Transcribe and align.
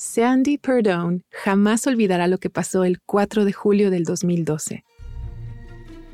Sandy 0.00 0.58
Perdone 0.58 1.22
jamás 1.32 1.88
olvidará 1.88 2.28
lo 2.28 2.38
que 2.38 2.50
pasó 2.50 2.84
el 2.84 3.00
4 3.00 3.44
de 3.44 3.52
julio 3.52 3.90
del 3.90 4.04
2012. 4.04 4.84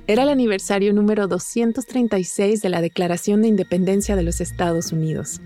Era 0.06 0.22
el 0.22 0.30
aniversario 0.30 0.94
número 0.94 1.28
236 1.28 2.62
de 2.62 2.68
la 2.70 2.80
Declaración 2.80 3.42
de 3.42 3.48
Independencia 3.48 4.16
de 4.16 4.22
los 4.22 4.40
Estados 4.40 4.90
Unidos. 4.90 5.42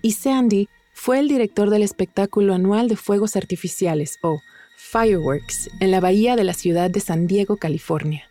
Y 0.00 0.12
Sandy 0.12 0.70
fue 0.94 1.18
el 1.18 1.28
director 1.28 1.68
del 1.68 1.82
espectáculo 1.82 2.54
anual 2.54 2.88
de 2.88 2.96
fuegos 2.96 3.36
artificiales, 3.36 4.18
o 4.22 4.40
Fireworks, 4.78 5.68
en 5.80 5.90
la 5.90 6.00
bahía 6.00 6.34
de 6.34 6.44
la 6.44 6.54
ciudad 6.54 6.90
de 6.90 7.00
San 7.00 7.26
Diego, 7.26 7.58
California. 7.58 8.22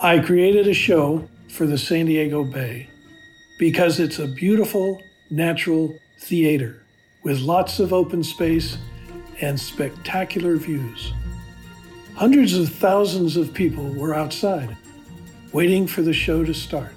I 0.00 0.20
created 0.20 0.68
a 0.68 0.74
show 0.74 1.28
for 1.48 1.66
the 1.66 1.76
San 1.76 2.06
Diego 2.06 2.44
Bay 2.44 2.88
because 3.58 4.00
it's 4.00 4.20
a 4.20 4.28
beautiful, 4.28 4.98
natural 5.28 5.92
theater 6.20 6.83
with 7.24 7.40
lots 7.40 7.80
of 7.80 7.92
open 7.92 8.22
space 8.22 8.78
and 9.42 9.58
spectacular 9.58 10.56
views. 10.56 11.12
Hundreds 12.14 12.56
of 12.56 12.68
thousands 12.68 13.36
of 13.36 13.52
people 13.52 13.84
were 13.96 14.14
outside, 14.14 14.76
waiting 15.52 15.86
for 15.88 16.02
the 16.02 16.12
show 16.12 16.44
to 16.44 16.54
start. 16.54 16.92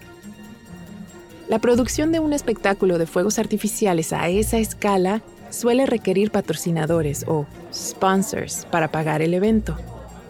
La 1.48 1.59
producción 1.59 2.12
de 2.12 2.20
un 2.20 2.34
espectáculo 2.34 2.98
de 2.98 3.08
fuegos 3.08 3.40
artificiales 3.40 4.12
a 4.12 4.27
esa 4.27 4.58
escala 4.59 5.21
suele 5.49 5.85
requerir 5.85 6.30
patrocinadores 6.30 7.23
o 7.26 7.46
sponsors 7.73 8.68
para 8.70 8.91
pagar 8.91 9.21
el 9.21 9.34
evento. 9.34 9.77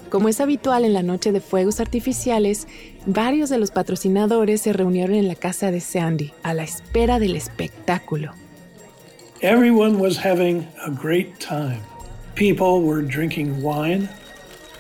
Como 0.09 0.29
es 0.29 0.39
habitual 0.39 0.85
en 0.85 0.93
la 0.93 1.01
noche 1.01 1.31
de 1.31 1.41
fuegos 1.41 1.79
artificiales, 1.79 2.67
varios 3.07 3.49
de 3.49 3.57
los 3.57 3.71
patrocinadores 3.71 4.61
se 4.61 4.73
reunieron 4.73 5.15
en 5.15 5.27
la 5.27 5.35
casa 5.35 5.71
de 5.71 5.81
Sandy 5.81 6.33
a 6.43 6.53
la 6.53 6.63
espera 6.63 7.19
del 7.19 7.35
espectáculo. 7.35 8.31
Everyone 9.43 9.99
was 9.99 10.17
having 10.17 10.67
a 10.83 10.89
great 10.89 11.39
time. 11.39 11.83
People 12.33 12.81
were 12.81 13.03
drinking 13.03 13.61
wine 13.61 14.09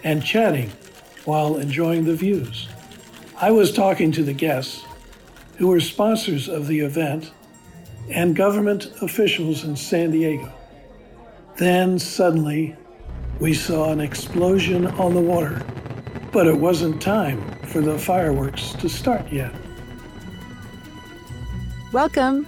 and 0.03 0.25
chatting 0.25 0.71
while 1.25 1.57
enjoying 1.57 2.05
the 2.05 2.15
views. 2.15 2.67
I 3.39 3.51
was 3.51 3.71
talking 3.71 4.11
to 4.13 4.23
the 4.23 4.33
guests, 4.33 4.83
who 5.57 5.67
were 5.67 5.79
sponsors 5.79 6.49
of 6.49 6.65
the 6.65 6.79
event, 6.79 7.31
and 8.09 8.35
government 8.35 8.91
officials 9.03 9.63
in 9.63 9.75
San 9.75 10.09
Diego. 10.09 10.51
Then 11.57 11.99
suddenly, 11.99 12.75
we 13.39 13.53
saw 13.53 13.91
an 13.91 13.99
explosion 13.99 14.87
on 14.87 15.13
the 15.13 15.21
water, 15.21 15.63
but 16.31 16.47
it 16.47 16.57
wasn't 16.57 16.99
time 16.99 17.39
for 17.67 17.81
the 17.81 17.99
fireworks 17.99 18.73
to 18.73 18.89
start 18.89 19.31
yet. 19.31 19.53
Welcome. 21.93 22.47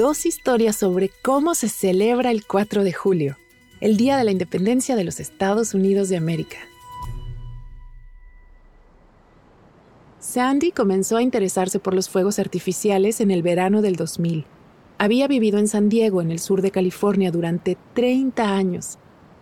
dos 0.00 0.24
historias 0.24 0.76
sobre 0.76 1.10
cómo 1.20 1.54
se 1.54 1.68
celebra 1.68 2.30
el 2.30 2.46
4 2.46 2.84
de 2.84 2.92
julio, 2.94 3.36
el 3.82 3.98
Día 3.98 4.16
de 4.16 4.24
la 4.24 4.30
Independencia 4.30 4.96
de 4.96 5.04
los 5.04 5.20
Estados 5.20 5.74
Unidos 5.74 6.08
de 6.08 6.16
América. 6.16 6.56
Sandy 10.18 10.72
comenzó 10.72 11.18
a 11.18 11.22
interesarse 11.22 11.80
por 11.80 11.92
los 11.92 12.08
fuegos 12.08 12.38
artificiales 12.38 13.20
en 13.20 13.30
el 13.30 13.42
verano 13.42 13.82
del 13.82 13.96
2000. 13.96 14.46
Había 14.96 15.28
vivido 15.28 15.58
en 15.58 15.68
San 15.68 15.90
Diego, 15.90 16.22
en 16.22 16.30
el 16.30 16.38
sur 16.38 16.62
de 16.62 16.70
California, 16.70 17.30
durante 17.30 17.76
30 17.92 18.54
años, 18.56 18.98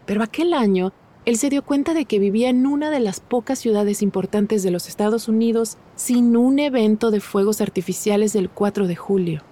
pero 0.07 0.25
aquel 0.25 0.55
año 0.55 0.93
él 1.25 1.37
se 1.37 1.51
dio 1.51 1.63
cuenta 1.63 1.95
de 1.95 2.05
que 2.05 2.19
vivía 2.19 2.49
en 2.49 2.67
una 2.67 2.91
de 2.91 2.99
las 2.99 3.21
pocas 3.21 3.61
ciudades 3.61 4.03
importantes 4.03 4.65
de 4.65 4.73
los 4.73 4.89
Estados 4.89 5.29
Unidos 5.29 5.79
sin 5.95 6.37
un 6.37 6.59
evento 6.59 7.13
de 7.13 7.21
fuegos 7.21 7.61
artificiales 7.61 8.33
del 8.33 8.51
4 8.51 8.89
de 8.89 8.97
julio. 8.97 9.48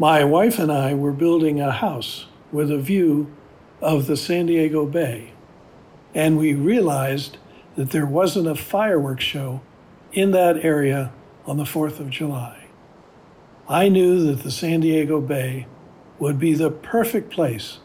My 0.00 0.22
wife 0.22 0.60
and 0.60 0.70
I 0.70 0.94
were 0.94 1.10
building 1.10 1.60
a 1.60 1.72
house 1.72 2.26
with 2.52 2.70
a 2.70 2.78
view 2.78 3.34
of 3.80 4.06
the 4.06 4.16
San 4.16 4.46
Diego 4.46 4.86
Bay, 4.86 5.32
and 6.14 6.38
we 6.38 6.54
realized 6.54 7.36
that 7.74 7.90
there 7.90 8.06
wasn't 8.06 8.46
a 8.46 8.54
fireworks 8.54 9.24
show 9.24 9.60
in 10.12 10.30
that 10.30 10.64
area 10.64 11.10
on 11.46 11.56
the 11.56 11.64
4th 11.64 11.98
of 11.98 12.10
July. 12.10 12.68
I 13.68 13.88
knew 13.88 14.24
that 14.26 14.44
the 14.44 14.52
San 14.52 14.80
Diego 14.80 15.20
Bay 15.20 15.66
would 16.20 16.38
be 16.38 16.54
the 16.54 16.70
perfect 16.70 17.32
place 17.32 17.80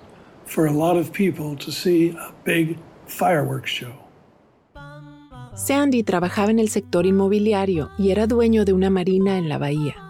for 0.46 0.68
a 0.68 0.72
lot 0.72 0.98
of 0.98 1.14
people 1.14 1.56
to 1.58 1.72
see 1.72 2.12
a 2.12 2.32
big 2.44 2.78
fireworks 3.08 3.72
show. 3.72 3.94
Sandy 5.56 6.04
trabajaba 6.04 6.52
en 6.52 6.60
el 6.60 6.70
sector 6.70 7.08
inmobiliario 7.08 7.90
y 7.98 8.12
era 8.12 8.28
dueño 8.28 8.66
de 8.66 8.74
una 8.74 8.92
marina 8.92 9.40
en 9.40 9.50
la 9.50 9.58
bahía. 9.58 10.03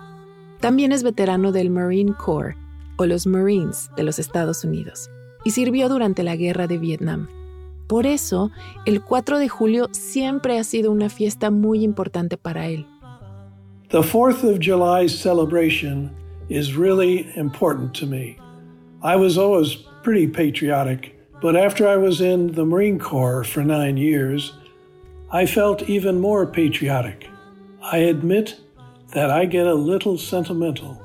También 0.63 0.93
es 0.93 1.03
veterano 1.03 1.51
del 1.51 1.69
Marine 1.69 2.13
Corps, 2.13 2.55
o 2.95 3.05
los 3.05 3.27
Marines 3.27 3.91
de 3.97 4.03
los 4.03 4.17
Estados 4.17 4.63
Unidos, 4.63 5.09
y 5.43 5.51
sirvió 5.51 5.89
durante 5.89 6.23
la 6.23 6.37
Guerra 6.37 6.67
de 6.67 6.77
Vietnam. 6.77 7.27
Por 7.87 8.07
eso, 8.07 8.49
el 8.85 9.01
4 9.01 9.39
de 9.39 9.49
julio 9.49 9.89
siempre 9.91 10.57
ha 10.57 10.63
sido 10.63 10.93
una 10.93 11.09
fiesta 11.09 11.51
muy 11.51 11.83
importante 11.83 12.37
para 12.37 12.67
él. 12.67 12.85
The 13.89 13.99
4th 13.99 14.45
of 14.45 14.59
July 14.61 15.09
celebration 15.09 16.09
is 16.47 16.77
really 16.77 17.27
important 17.35 17.93
to 17.99 18.05
me. 18.05 18.37
I 19.03 19.17
was 19.17 19.37
always 19.37 19.75
pretty 20.01 20.27
patriotic, 20.27 21.13
but 21.41 21.57
after 21.57 21.85
I 21.85 21.97
was 21.97 22.21
in 22.21 22.53
the 22.53 22.63
Marine 22.63 22.99
Corps 22.99 23.43
for 23.43 23.65
nine 23.65 23.97
years, 23.97 24.53
I 25.29 25.45
felt 25.45 25.89
even 25.89 26.21
more 26.21 26.45
patriotic. 26.45 27.27
I 27.81 27.97
admit 27.97 28.62
that 29.13 29.29
I 29.29 29.45
get 29.45 29.67
a 29.67 29.73
little 29.73 30.17
sentimental 30.17 30.97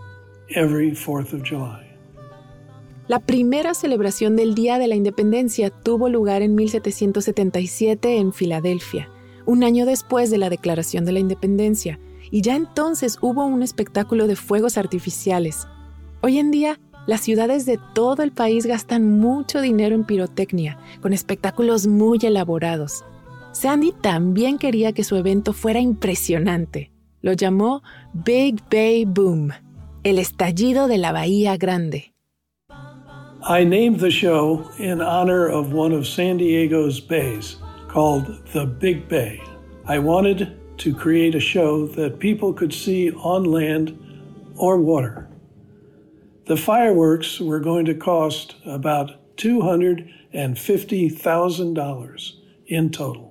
every 0.55 0.93
4th 0.93 1.35
of. 1.35 1.89
La 3.07 3.21
primera 3.21 3.73
celebración 3.73 4.37
del 4.37 4.55
Día 4.55 4.79
de 4.79 4.87
la 4.87 4.95
Independencia 4.95 5.71
tuvo 5.71 6.11
lugar 6.11 6.43
en 6.43 6.55
1777 6.55 8.19
en 8.19 8.35
Filadelfia, 8.35 9.09
un 9.47 9.65
año 9.65 9.87
después 9.87 10.31
de 10.31 10.37
la 10.37 10.51
Declaración 10.51 11.07
de 11.07 11.13
la 11.13 11.19
Independencia, 11.19 11.99
y 12.31 12.43
ya 12.43 12.55
entonces 12.55 13.17
hubo 13.23 13.47
un 13.47 13.63
espectáculo 13.63 14.27
de 14.27 14.37
fuegos 14.37 14.77
artificiales. 14.77 15.67
Hoy 16.21 16.39
en 16.39 16.51
día, 16.51 16.79
las 17.07 17.23
ciudades 17.23 17.65
de 17.65 17.79
todo 17.95 18.23
el 18.23 18.33
país 18.33 18.67
gastan 18.67 19.19
mucho 19.19 19.63
dinero 19.63 19.95
en 19.95 20.05
pirotecnia, 20.05 20.79
con 21.01 21.15
espectáculos 21.15 21.87
muy 21.87 22.19
elaborados. 22.21 23.05
Sandy 23.53 23.93
también 24.03 24.59
quería 24.59 24.93
que 24.93 25.05
su 25.05 25.17
evento 25.17 25.55
fuera 25.55 25.81
impresionante. 25.81 26.91
Lo 27.29 27.35
llamó 27.35 27.83
Big 28.15 28.57
Bay 28.71 29.05
Boom, 29.05 29.53
el 30.03 30.19
estallido 30.19 30.89
de 30.89 30.97
la 30.97 31.13
Bahía 31.13 31.59
Grande. 31.59 32.15
I 33.43 33.65
named 33.65 34.01
the 34.01 34.11
show 34.11 34.65
in 34.79 35.03
honor 35.03 35.47
of 35.47 35.75
one 35.75 35.93
of 35.93 36.07
San 36.07 36.39
Diego's 36.39 37.01
bays 37.01 37.59
called 37.87 38.43
the 38.55 38.65
Big 38.65 39.11
Bay. 39.11 39.43
I 39.87 39.99
wanted 39.99 40.57
to 40.79 40.95
create 40.95 41.35
a 41.35 41.41
show 41.41 41.87
that 41.89 42.19
people 42.19 42.55
could 42.55 42.73
see 42.73 43.11
on 43.11 43.45
land 43.45 43.95
or 44.57 44.79
water. 44.79 45.29
The 46.47 46.57
fireworks 46.57 47.41
were 47.41 47.61
going 47.61 47.85
to 47.85 47.95
cost 47.95 48.55
about 48.65 49.37
$250,000 49.37 52.33
in 52.69 52.91
total. 52.91 53.29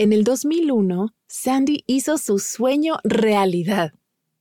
En 0.00 0.12
el 0.12 0.24
2001, 0.24 1.10
Sandy 1.36 1.82
hizo 1.88 2.16
su 2.16 2.38
sueño 2.38 2.98
realidad. 3.02 3.92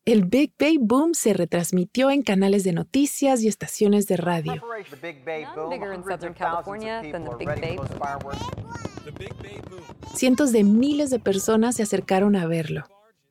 El 0.05 0.25
Big 0.25 0.53
Bay 0.59 0.77
Boom 0.79 1.15
se 1.15 1.33
retransmitió 1.33 2.11
en 2.11 2.21
canales 2.21 2.63
de 2.63 2.71
noticias 2.71 3.41
y 3.41 3.47
estaciones 3.47 4.05
de 4.05 4.15
radio. 4.15 4.61
Cientos 10.13 10.51
de 10.51 10.63
miles 10.63 11.09
de 11.09 11.17
personas 11.17 11.77
se 11.77 11.81
acercaron 11.81 12.35
a 12.35 12.45
verlo. 12.45 12.83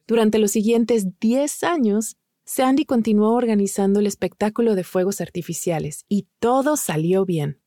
Durante 0.08 0.40
los 0.40 0.50
siguientes 0.50 1.20
10 1.20 1.62
años, 1.62 2.16
Sandy 2.44 2.84
continuó 2.84 3.32
organizando 3.32 4.00
el 4.00 4.08
espectáculo 4.08 4.74
de 4.74 4.82
fuegos 4.82 5.20
artificiales 5.20 6.04
y 6.08 6.26
todo 6.40 6.76
salió 6.76 7.24
bien. 7.24 7.60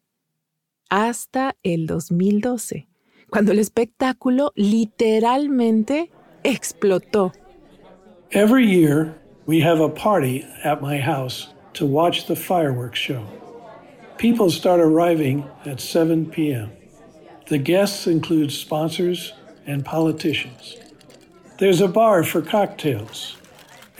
Hasta 0.90 1.56
el 1.64 1.88
2012, 1.88 2.90
cuando 3.30 3.52
el 3.52 3.60
espectáculo 3.60 4.52
literalmente 4.56 6.12
explotó. 6.44 7.34
Every 8.32 8.66
year, 8.66 9.16
we 9.46 9.62
have 9.62 9.80
a 9.80 9.90
party 9.90 10.46
at 10.64 10.82
my 10.82 10.98
house 11.00 11.54
to 11.74 11.86
watch 11.86 12.28
the 12.28 12.36
fireworks 12.36 13.00
show. 13.00 13.26
People 14.18 14.50
start 14.50 14.80
arriving 14.80 15.46
at 15.66 15.80
7 15.80 16.26
p.m. 16.28 16.72
The 17.48 17.58
guests 17.58 18.08
include 18.08 18.52
sponsors 18.52 19.34
and 19.68 19.86
politicians. 19.86 20.78
There's 21.60 21.82
a 21.82 21.88
bar 21.88 22.24
for 22.24 22.42
cocktails, 22.42 23.38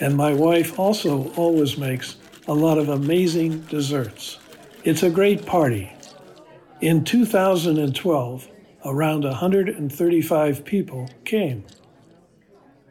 and 0.00 0.16
my 0.16 0.32
wife 0.34 0.78
also 0.78 1.32
always 1.34 1.78
makes 1.78 2.16
a 2.48 2.54
lot 2.54 2.78
of 2.78 2.88
amazing 2.88 3.60
desserts. 3.62 4.38
It's 4.84 5.02
a 5.02 5.10
great 5.10 5.46
party. 5.46 5.92
In 6.80 7.04
2012, 7.04 8.48
around 8.84 9.24
135 9.24 10.62
people 10.64 11.06
came. 11.24 11.64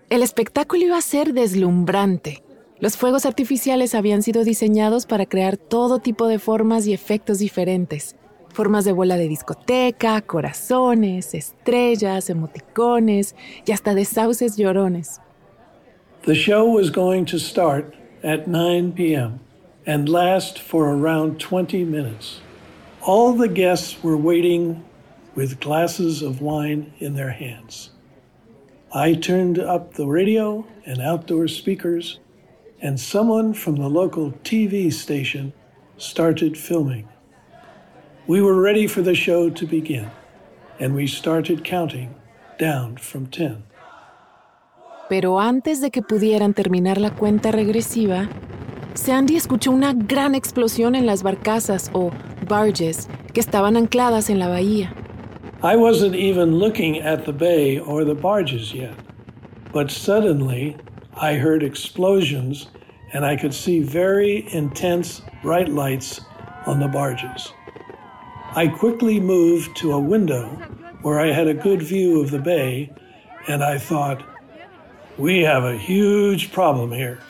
El 0.10 0.22
espectáculo 0.22 0.84
iba 0.84 0.98
a 0.98 1.02
ser 1.02 1.34
deslumbrante. 1.34 2.44
Los 2.80 2.98
fuegos 2.98 3.26
artificiales 3.26 3.96
habían 3.96 4.22
sido 4.22 4.44
diseñados 4.44 5.06
para 5.06 5.26
crear 5.26 5.58
todo 5.58 6.00
tipo 6.00 6.28
de 6.28 6.40
formas 6.40 6.86
y 6.88 6.94
efectos 6.94 7.40
diferentes. 7.40 8.16
Formas 8.54 8.86
de 8.86 8.92
bola 8.92 9.18
de 9.18 9.28
discoteca, 9.28 10.22
corazones, 10.22 11.34
estrellas, 11.34 12.30
emoticones 12.30 13.36
y 13.66 13.72
hasta 13.72 13.96
de 13.96 14.06
sauces 14.06 14.58
llorones. 14.58 15.20
The 16.26 16.36
show 16.36 16.66
was 16.66 16.90
going 16.90 17.26
to 17.26 17.38
start 17.38 17.94
at 18.24 18.48
9 18.48 18.94
p.m. 18.94 19.40
and 19.86 20.10
last 20.10 20.60
for 20.60 20.90
around 20.90 21.40
20 21.40 21.86
minutes. 21.86 22.42
All 23.02 23.34
the 23.34 23.48
guests 23.48 24.04
were 24.04 24.18
waiting 24.18 24.84
with 25.36 25.60
glasses 25.60 26.22
of 26.22 26.42
wine 26.42 26.94
in 27.00 27.16
their 27.16 27.32
hands. 27.32 27.92
I 28.94 29.14
turned 29.14 29.60
up 29.60 29.94
the 29.94 30.08
radio 30.08 30.66
and 30.86 31.02
outdoor 31.02 31.50
speakers, 31.50 32.20
and 32.82 32.98
someone 32.98 33.54
from 33.54 33.76
the 33.76 33.90
local 33.90 34.32
TV 34.44 34.92
station 34.92 35.52
started 35.98 36.58
filming. 36.58 37.08
We 38.26 38.42
were 38.42 38.60
ready 38.62 38.88
for 38.88 39.02
the 39.02 39.14
show 39.14 39.50
to 39.50 39.66
begin, 39.68 40.10
and 40.80 40.96
we 40.96 41.08
started 41.08 41.64
counting 41.64 42.16
down 42.58 42.98
from 42.98 43.28
10. 43.28 43.64
Pero 45.10 45.40
antes 45.40 45.82
de 45.82 45.92
que 45.92 46.02
pudieran 46.02 46.54
terminar 46.54 46.98
la 46.98 47.12
cuenta 47.12 47.52
regresiva, 47.52 48.30
Sandy 48.96 49.36
escuchó 49.36 49.72
una 49.72 49.94
gran 49.94 50.34
explosión 50.34 50.96
en 50.96 51.06
las 51.06 51.22
barcazas 51.22 51.92
o 51.94 52.12
barges 52.48 53.08
que 53.34 53.42
estaban 53.42 53.76
ancladas 53.78 54.30
en 54.30 54.40
la 54.40 54.48
bahía. 54.48 54.94
I 55.66 55.76
wasn't 55.78 56.14
even 56.14 56.58
looking 56.58 57.00
at 57.00 57.26
the 57.26 57.34
bay 57.34 57.80
or 57.80 58.04
the 58.04 58.14
barges 58.14 58.72
yet, 58.72 58.94
but 59.74 59.90
suddenly 59.90 60.78
I 61.16 61.34
heard 61.34 61.64
explosions 61.64 62.68
and 63.14 63.26
I 63.26 63.36
could 63.36 63.52
see 63.52 63.80
very 63.80 64.48
intense 64.54 65.24
bright 65.42 65.70
lights 65.70 66.22
on 66.68 66.80
the 66.80 66.88
barges. 66.88 67.52
I 68.54 68.68
quickly 68.68 69.20
moved 69.20 69.76
to 69.78 69.94
a 69.94 70.00
window 70.00 70.50
where 71.02 71.20
I 71.20 71.32
had 71.32 71.48
a 71.48 71.56
good 71.56 71.82
view 71.82 72.22
of 72.22 72.30
the 72.30 72.38
bay, 72.38 72.94
and 73.48 73.64
I 73.64 73.80
thought, 73.80 74.22
we 75.18 75.42
have 75.42 75.64
a 75.64 75.76
huge 75.76 76.52
problem 76.52 76.92
here. 76.92 77.22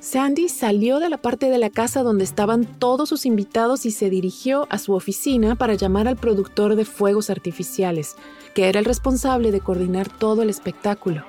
Sandy 0.00 0.48
salió 0.48 0.98
de 0.98 1.10
la 1.10 1.18
parte 1.18 1.50
de 1.50 1.58
la 1.58 1.68
casa 1.68 2.02
donde 2.02 2.24
estaban 2.24 2.64
todos 2.64 3.06
sus 3.10 3.26
invitados 3.26 3.84
y 3.84 3.90
se 3.90 4.08
dirigió 4.08 4.66
a 4.70 4.78
su 4.78 4.94
oficina 4.94 5.56
para 5.56 5.74
llamar 5.74 6.08
al 6.08 6.16
productor 6.16 6.74
de 6.74 6.86
fuegos 6.86 7.28
artificiales, 7.28 8.16
que 8.54 8.70
era 8.70 8.78
el 8.78 8.86
responsable 8.86 9.52
de 9.52 9.60
coordinar 9.60 10.08
todo 10.08 10.40
el 10.40 10.48
espectáculo. 10.48 11.22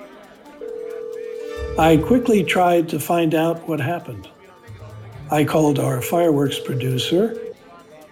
I 1.78 1.98
quickly 1.98 2.42
tried 2.42 2.88
to 2.88 2.98
find 2.98 3.34
out 3.34 3.58
what 3.68 3.78
happened. 3.78 4.26
I 5.30 5.44
called 5.44 5.78
our 5.78 6.00
fireworks 6.00 6.58
producer, 6.58 7.36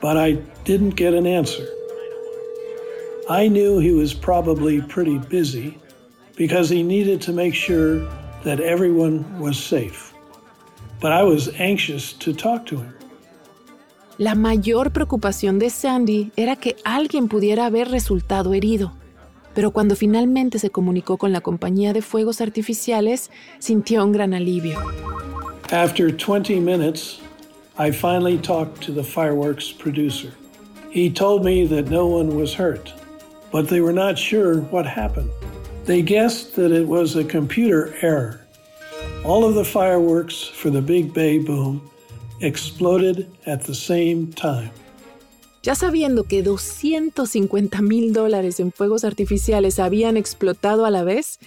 but 0.03 0.19
I 0.19 0.43
didn't 0.65 0.95
get 0.95 1.15
an 1.15 1.27
answer. 1.27 1.67
I 3.31 3.49
knew 3.49 3.79
he 3.79 3.93
was 3.93 4.13
probably 4.13 4.83
pretty 4.83 5.19
busy 5.31 5.79
because 6.37 6.69
he 6.69 6.83
needed 6.83 7.23
to 7.23 7.33
make 7.33 7.55
sure 7.55 8.01
that 8.45 8.61
everyone 8.61 9.25
was 9.41 9.59
safe 9.59 10.10
but 11.01 11.13
I 11.13 11.23
was 11.23 11.51
anxious 11.59 12.13
to 12.19 12.33
talk 12.33 12.67
to 12.67 12.77
him. 12.77 12.95
La 14.19 14.35
mayor 14.35 14.93
preocupación 14.93 15.59
de 15.59 15.71
Sandy 15.71 16.31
era 16.37 16.57
que 16.57 16.77
alguien 16.85 17.29
pudiera 17.29 17.65
haber 17.65 17.89
resultado 17.89 18.53
herido. 18.53 18.93
Pero 19.55 19.71
cuando 19.71 19.97
finalmente 19.97 20.59
se 20.59 20.71
comunicó 20.71 21.17
con 21.17 21.33
la 21.33 21.41
compañía 21.41 21.93
de 21.93 22.03
fuegos 22.03 22.41
artificiales, 22.41 23.31
sintió 23.59 24.05
un 24.05 24.13
gran 24.13 24.35
alivio. 24.35 24.79
After 25.73 26.11
20 26.13 26.61
minutes, 26.61 27.21
I 27.79 27.91
finally 27.93 28.37
talked 28.37 28.83
to 28.85 28.93
the 28.93 29.03
fireworks 29.03 29.73
producer. 29.73 30.33
He 30.91 31.09
told 31.09 31.45
me 31.45 31.67
that 31.69 31.91
no 31.91 32.07
one 32.07 32.37
was 32.37 32.55
hurt, 32.55 32.93
but 33.51 33.69
they 33.69 33.81
were 33.81 33.95
not 33.95 34.19
sure 34.19 34.61
what 34.71 34.87
happened. 34.87 35.31
They 35.87 36.03
guessed 36.03 36.55
that 36.57 36.73
it 36.73 36.87
was 36.87 37.17
a 37.17 37.25
computer 37.25 37.95
error 38.03 38.40
all 39.25 39.45
of 39.45 39.55
the 39.55 39.65
fireworks 39.65 40.43
for 40.43 40.71
the 40.71 40.81
Big 40.81 41.13
Bay 41.13 41.39
boom 41.39 41.83
exploded 42.41 43.31
at 43.47 43.63
the 43.63 43.75
same 43.75 44.33
time. 44.33 44.71
Ya 45.63 45.75
sabiendo 45.75 46.25
que 46.25 46.43
250 46.43 47.83
mil 47.83 48.15
dólares 48.15 48.61
en 48.61 48.73
fuegos 48.73 49.05
artificiales 49.05 49.79
habían 49.79 50.17
explotado 50.17 50.87
a 50.87 50.91
la 50.91 51.05
vez, 51.05 51.39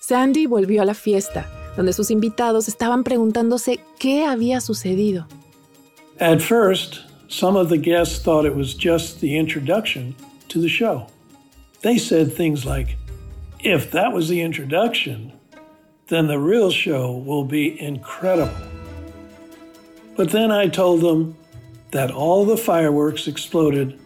Sandy 0.00 0.46
volvió 0.46 0.82
a 0.82 0.84
la 0.84 0.94
fiesta, 0.94 1.48
donde 1.76 1.92
sus 1.92 2.10
invitados 2.10 2.66
estaban 2.66 3.04
preguntándose 3.04 3.78
qué 4.00 4.24
había 4.24 4.60
sucedido. 4.60 5.28
At 6.18 6.40
first, 6.40 7.06
some 7.28 7.56
of 7.56 7.68
the 7.68 7.78
guests 7.78 8.18
thought 8.18 8.44
it 8.44 8.56
was 8.56 8.74
just 8.74 9.20
the 9.20 9.38
introduction 9.38 10.16
to 10.48 10.60
the 10.60 10.68
show. 10.68 11.06
They 11.82 11.96
said 11.96 12.34
things 12.34 12.64
like, 12.64 12.96
if 13.60 13.92
that 13.92 14.12
was 14.12 14.28
the 14.28 14.42
introduction, 14.42 15.32
then 16.10 16.26
the 16.26 16.38
real 16.38 16.70
show 16.70 17.12
will 17.12 17.44
be 17.44 17.80
incredible. 17.80 18.52
But 20.16 20.30
then 20.30 20.50
I 20.50 20.68
told 20.68 21.00
them 21.00 21.36
that 21.92 22.10
all 22.10 22.44
the 22.44 22.56
fireworks 22.56 23.26
exploded 23.26 23.98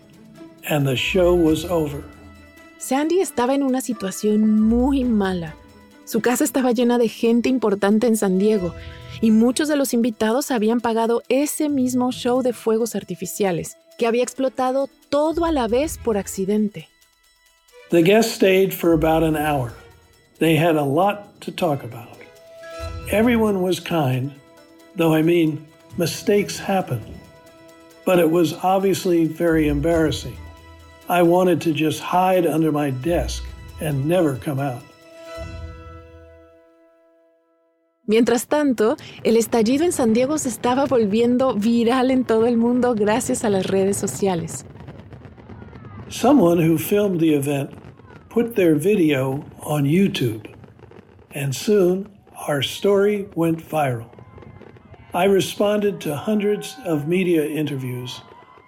and 0.69 0.87
the 0.87 0.97
show 0.97 1.35
was 1.35 1.65
over. 1.65 2.05
Sandy 2.79 3.21
estaba 3.21 3.55
en 3.55 3.62
una 3.62 3.81
situación 3.81 4.61
muy 4.61 5.05
mala. 5.05 5.56
Su 6.05 6.21
casa 6.21 6.45
estaba 6.45 6.73
llena 6.73 6.99
de 6.99 7.09
gente 7.09 7.49
importante 7.49 8.06
en 8.06 8.17
San 8.17 8.39
Diego 8.39 8.75
y 9.23 9.31
muchos 9.31 9.69
de 9.69 9.77
los 9.77 9.95
invitados 9.95 10.51
habían 10.51 10.81
pagado 10.81 11.23
ese 11.31 11.71
mismo 11.71 12.12
show 12.12 12.43
de 12.43 12.53
fuegos 12.53 12.95
artificiales 12.95 13.79
que 13.99 14.06
había 14.06 14.23
explotado 14.23 14.91
todo 15.09 15.47
a 15.47 15.53
la 15.53 15.67
vez 15.67 15.99
por 15.99 16.19
accidente. 16.19 16.89
The 17.91 18.03
guests 18.03 18.34
stayed 18.34 18.73
for 18.73 18.93
about 18.93 19.23
an 19.23 19.37
hour. 19.37 19.73
They 20.38 20.56
had 20.56 20.76
a 20.76 20.82
lot 20.82 21.41
to 21.43 21.53
talk 21.53 21.84
about. 21.84 22.19
Everyone 23.10 23.62
was 23.62 23.81
kind, 23.81 24.32
though 24.96 25.14
I 25.14 25.22
mean, 25.22 25.64
mistakes 25.96 26.58
happen. 26.58 27.00
But 28.05 28.19
it 28.19 28.31
was 28.31 28.53
obviously 28.62 29.26
very 29.26 29.69
embarrassing. 29.69 30.36
I 31.08 31.22
wanted 31.22 31.60
to 31.62 31.72
just 31.72 32.00
hide 32.00 32.46
under 32.46 32.72
my 32.72 32.91
desk 32.91 33.44
and 33.81 34.06
never 34.06 34.36
come 34.36 34.58
out. 34.58 34.82
Mientras 38.06 38.46
tanto, 38.48 38.96
el 39.22 39.36
estallido 39.36 39.84
en 39.84 39.93
San 39.93 40.12
Diego 40.12 40.36
se 40.36 40.50
estaba 40.50 40.84
volviendo 40.84 41.55
viral 41.55 42.10
en 42.10 42.24
todo 42.24 42.46
el 42.46 42.58
mundo 42.58 42.94
gracias 42.94 43.44
a 43.44 43.50
las 43.50 43.67
redes 43.67 43.96
sociales. 43.96 44.67
Someone 46.10 46.58
who 46.58 46.76
filmed 46.76 47.19
the 47.19 47.34
event 47.34 47.70
put 48.34 48.56
their 48.56 48.74
video 48.74 49.48
on 49.60 49.84
YouTube, 49.84 50.53
and 51.31 51.55
soon 51.55 52.10
our 52.48 52.60
story 52.62 53.29
went 53.36 53.58
viral. 53.58 54.10
I 55.14 55.26
responded 55.26 56.00
to 56.00 56.17
hundreds 56.17 56.74
of 56.84 57.06
media 57.06 57.46
interviews 57.46 58.22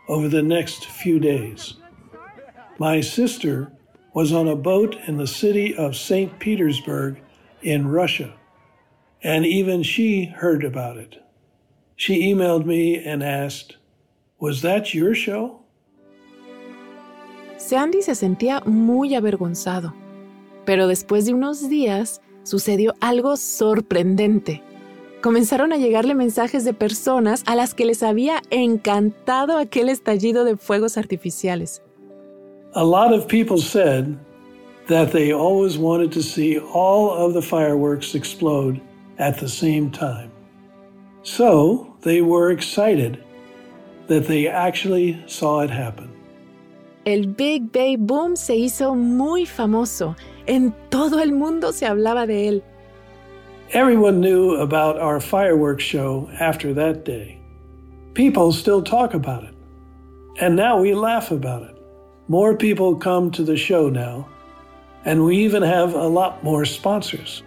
over 0.08 0.28
the 0.28 0.44
next 0.44 0.86
few 0.86 1.18
days. 1.18 1.74
My 2.78 3.00
sister 3.00 3.72
was 4.14 4.32
on 4.32 4.46
a 4.46 4.54
boat 4.54 4.94
in 5.08 5.16
the 5.16 5.26
city 5.26 5.74
of 5.74 5.96
St. 5.96 6.38
Petersburg 6.38 7.20
in 7.60 7.88
Russia, 7.88 8.34
and 9.20 9.44
even 9.44 9.82
she 9.82 10.26
heard 10.26 10.62
about 10.62 10.96
it. 10.96 11.16
She 11.96 12.32
emailed 12.32 12.66
me 12.66 13.04
and 13.04 13.20
asked, 13.20 13.78
Was 14.38 14.62
that 14.62 14.94
your 14.94 15.16
show? 15.16 15.65
Sandy 17.66 18.00
se 18.00 18.14
sentía 18.14 18.60
muy 18.64 19.16
avergonzado, 19.16 19.92
pero 20.64 20.86
después 20.86 21.26
de 21.26 21.34
unos 21.34 21.68
días 21.68 22.20
sucedió 22.44 22.94
algo 23.00 23.36
sorprendente. 23.36 24.62
Comenzaron 25.20 25.72
a 25.72 25.76
llegarle 25.76 26.14
mensajes 26.14 26.64
de 26.64 26.74
personas 26.74 27.42
a 27.44 27.56
las 27.56 27.74
que 27.74 27.84
les 27.84 28.04
había 28.04 28.40
encantado 28.50 29.58
aquel 29.58 29.88
estallido 29.88 30.44
de 30.44 30.56
fuegos 30.56 30.96
artificiales. 30.96 31.82
A 32.74 32.84
lot 32.84 33.12
of 33.12 33.26
people 33.26 33.58
said 33.58 34.16
that 34.86 35.10
they 35.10 35.32
always 35.32 35.76
wanted 35.76 36.12
to 36.12 36.22
see 36.22 36.60
all 36.72 37.10
of 37.10 37.34
the 37.34 37.42
fireworks 37.42 38.14
explode 38.14 38.80
at 39.18 39.40
the 39.40 39.48
same 39.48 39.90
time. 39.90 40.30
So 41.24 41.96
they 42.02 42.22
were 42.22 42.52
excited 42.52 43.18
that 44.06 44.28
they 44.28 44.46
actually 44.46 45.20
saw 45.26 45.64
it 45.64 45.70
happen. 45.70 46.15
El 47.06 47.28
Big 47.28 47.70
Bay 47.70 47.94
Boom 47.94 48.34
se 48.34 48.56
hizo 48.56 48.96
muy 48.96 49.46
famoso. 49.46 50.16
En 50.48 50.74
todo 50.90 51.20
el 51.20 51.32
mundo 51.32 51.70
se 51.70 51.86
hablaba 51.86 52.26
de 52.26 52.48
él. 52.48 52.62
Everyone 53.70 54.20
knew 54.20 54.56
about 54.56 54.98
our 54.98 55.20
fireworks 55.20 55.84
show 55.84 56.28
after 56.40 56.74
that 56.74 57.04
day. 57.04 57.40
People 58.14 58.52
still 58.52 58.82
talk 58.82 59.14
about 59.14 59.44
it. 59.44 59.54
And 60.40 60.56
now 60.56 60.80
we 60.80 60.94
laugh 60.94 61.30
about 61.30 61.62
it. 61.62 61.76
More 62.26 62.56
people 62.56 62.96
come 62.96 63.30
to 63.30 63.44
the 63.44 63.56
show 63.56 63.88
now, 63.88 64.26
and 65.04 65.24
we 65.24 65.36
even 65.36 65.62
have 65.62 65.94
a 65.94 66.08
lot 66.08 66.42
more 66.42 66.64
sponsors. 66.64 67.44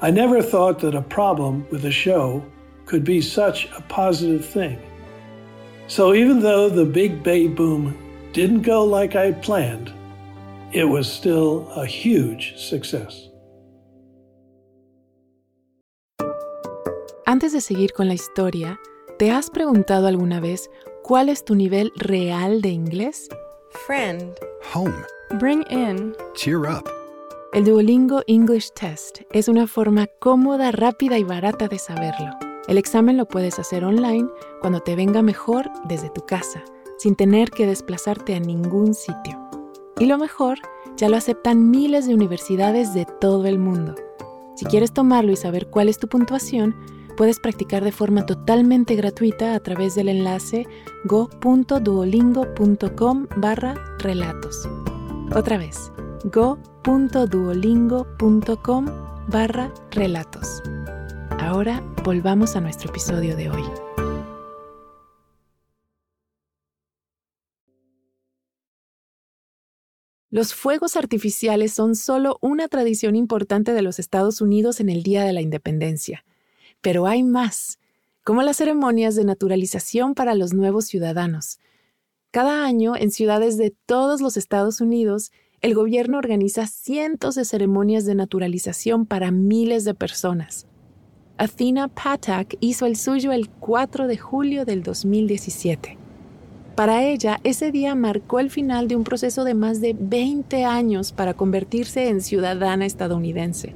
I 0.00 0.12
never 0.12 0.40
thought 0.40 0.78
that 0.78 0.94
a 0.94 1.02
problem 1.02 1.66
with 1.72 1.84
a 1.86 1.90
show 1.90 2.44
could 2.86 3.02
be 3.02 3.20
such 3.20 3.68
a 3.76 3.82
positive 3.88 4.44
thing. 4.44 4.78
So 5.88 6.14
even 6.14 6.38
though 6.38 6.68
the 6.68 6.84
Big 6.84 7.24
Bay 7.24 7.48
Boom 7.48 7.98
didn't 8.32 8.62
go 8.62 8.84
like 8.84 9.14
I 9.14 9.32
planned, 9.32 9.92
it 10.72 10.84
was 10.84 11.06
still 11.06 11.68
a 11.76 11.86
huge 11.86 12.54
success. 12.56 13.28
Antes 17.26 17.52
de 17.52 17.60
seguir 17.60 17.92
con 17.92 18.08
la 18.08 18.14
historia, 18.14 18.78
¿te 19.18 19.30
has 19.30 19.48
preguntado 19.50 20.06
alguna 20.06 20.40
vez 20.40 20.70
cuál 21.02 21.28
es 21.28 21.44
tu 21.44 21.54
nivel 21.54 21.92
real 21.96 22.60
de 22.60 22.70
inglés? 22.70 23.28
Friend. 23.86 24.34
Home. 24.74 25.04
Bring 25.38 25.64
in. 25.70 26.14
Cheer 26.34 26.66
up. 26.66 26.90
El 27.52 27.64
Duolingo 27.64 28.22
English 28.26 28.70
Test 28.72 29.20
es 29.30 29.48
una 29.48 29.66
forma 29.66 30.06
cómoda, 30.20 30.72
rápida 30.72 31.18
y 31.18 31.24
barata 31.24 31.68
de 31.68 31.78
saberlo. 31.78 32.30
El 32.68 32.78
examen 32.78 33.16
lo 33.16 33.26
puedes 33.26 33.58
hacer 33.58 33.84
online 33.84 34.28
cuando 34.60 34.80
te 34.80 34.96
venga 34.96 35.20
mejor 35.20 35.70
desde 35.84 36.10
tu 36.10 36.22
casa, 36.22 36.62
sin 37.02 37.16
tener 37.16 37.50
que 37.50 37.66
desplazarte 37.66 38.36
a 38.36 38.40
ningún 38.40 38.94
sitio. 38.94 39.36
Y 39.98 40.06
lo 40.06 40.16
mejor, 40.18 40.60
ya 40.96 41.08
lo 41.08 41.16
aceptan 41.16 41.68
miles 41.68 42.06
de 42.06 42.14
universidades 42.14 42.94
de 42.94 43.08
todo 43.20 43.46
el 43.46 43.58
mundo. 43.58 43.96
Si 44.54 44.66
quieres 44.66 44.92
tomarlo 44.92 45.32
y 45.32 45.36
saber 45.36 45.68
cuál 45.68 45.88
es 45.88 45.98
tu 45.98 46.06
puntuación, 46.06 46.76
puedes 47.16 47.40
practicar 47.40 47.82
de 47.82 47.90
forma 47.90 48.24
totalmente 48.24 48.94
gratuita 48.94 49.56
a 49.56 49.60
través 49.60 49.96
del 49.96 50.10
enlace 50.10 50.68
go.duolingo.com 51.06 53.26
barra 53.36 53.74
relatos. 53.98 54.68
Otra 55.34 55.58
vez, 55.58 55.90
go.duolingo.com 56.32 58.86
barra 59.26 59.74
relatos. 59.90 60.62
Ahora 61.40 61.82
volvamos 62.04 62.54
a 62.54 62.60
nuestro 62.60 62.90
episodio 62.90 63.36
de 63.36 63.50
hoy. 63.50 63.64
Los 70.32 70.54
fuegos 70.54 70.96
artificiales 70.96 71.74
son 71.74 71.94
solo 71.94 72.38
una 72.40 72.66
tradición 72.66 73.16
importante 73.16 73.74
de 73.74 73.82
los 73.82 73.98
Estados 73.98 74.40
Unidos 74.40 74.80
en 74.80 74.88
el 74.88 75.02
Día 75.02 75.24
de 75.24 75.34
la 75.34 75.42
Independencia. 75.42 76.24
Pero 76.80 77.06
hay 77.06 77.22
más, 77.22 77.78
como 78.24 78.40
las 78.40 78.56
ceremonias 78.56 79.14
de 79.14 79.26
naturalización 79.26 80.14
para 80.14 80.34
los 80.34 80.54
nuevos 80.54 80.86
ciudadanos. 80.86 81.58
Cada 82.30 82.64
año, 82.64 82.96
en 82.96 83.10
ciudades 83.10 83.58
de 83.58 83.74
todos 83.84 84.22
los 84.22 84.38
Estados 84.38 84.80
Unidos, 84.80 85.32
el 85.60 85.74
gobierno 85.74 86.16
organiza 86.16 86.66
cientos 86.66 87.34
de 87.34 87.44
ceremonias 87.44 88.06
de 88.06 88.14
naturalización 88.14 89.04
para 89.04 89.30
miles 89.32 89.84
de 89.84 89.92
personas. 89.92 90.66
Athena 91.36 91.88
Patak 91.88 92.56
hizo 92.60 92.86
el 92.86 92.96
suyo 92.96 93.32
el 93.32 93.50
4 93.50 94.06
de 94.06 94.16
julio 94.16 94.64
del 94.64 94.82
2017. 94.82 96.01
Para 96.74 97.02
ella, 97.02 97.38
ese 97.44 97.70
día 97.70 97.94
marcó 97.94 98.40
el 98.40 98.50
final 98.50 98.88
de 98.88 98.96
un 98.96 99.04
proceso 99.04 99.44
de 99.44 99.52
más 99.52 99.80
de 99.80 99.94
20 99.98 100.64
años 100.64 101.12
para 101.12 101.34
convertirse 101.34 102.08
en 102.08 102.22
ciudadana 102.22 102.86
estadounidense. 102.86 103.74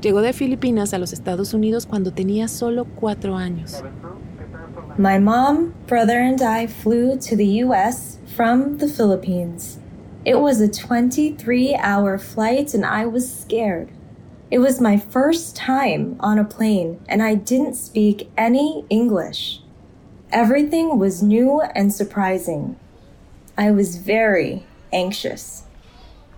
Llegó 0.00 0.22
de 0.22 0.32
Filipinas 0.32 0.94
a 0.94 0.98
los 0.98 1.12
Estados 1.12 1.52
Unidos 1.52 1.84
cuando 1.84 2.12
tenía 2.12 2.48
solo 2.48 2.86
cuatro 2.98 3.36
años. 3.36 3.82
My 4.96 5.18
mom, 5.18 5.74
brother, 5.86 6.18
and 6.18 6.40
I 6.40 6.66
flew 6.66 7.18
to 7.18 7.36
the 7.36 7.64
U.S. 7.64 8.18
from 8.34 8.78
the 8.78 8.88
Philippines. 8.88 9.78
It 10.24 10.36
was 10.36 10.60
a 10.60 10.68
23 10.68 11.76
hour 11.76 12.18
flight 12.18 12.74
and 12.74 12.84
I 12.84 13.06
was 13.06 13.30
scared. 13.30 13.90
It 14.50 14.58
was 14.58 14.80
my 14.80 14.96
first 14.96 15.56
time 15.56 16.16
on 16.20 16.38
a 16.38 16.44
plane 16.44 16.98
and 17.08 17.22
I 17.22 17.34
didn't 17.34 17.74
speak 17.74 18.30
any 18.36 18.84
English. 18.88 19.59
Everything 20.32 20.96
was 20.98 21.22
new 21.22 21.60
and 21.74 21.92
surprising. 21.92 22.76
I 23.58 23.72
was 23.72 23.96
very 23.96 24.62
anxious. 24.92 25.64